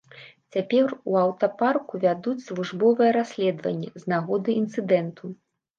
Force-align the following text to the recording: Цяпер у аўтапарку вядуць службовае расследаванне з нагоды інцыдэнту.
Цяпер 0.53 0.87
у 1.11 1.17
аўтапарку 1.25 2.01
вядуць 2.07 2.45
службовае 2.49 3.11
расследаванне 3.19 3.89
з 4.03 4.15
нагоды 4.17 4.51
інцыдэнту. 4.65 5.37